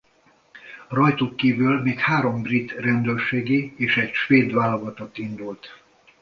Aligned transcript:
Rajtuk 0.87 1.35
kívül 1.35 1.81
még 1.81 1.99
három 1.99 2.41
brit 2.41 2.71
rendőrségi 2.71 3.73
és 3.77 3.97
egy 3.97 4.13
svéd 4.13 4.53
válogatott 4.53 5.17
indult. 5.17 5.81